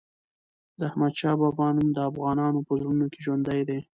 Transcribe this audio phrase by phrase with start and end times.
[0.79, 3.79] د احمد شاه بابا نوم د افغانانو په زړونو کې ژوندی دی.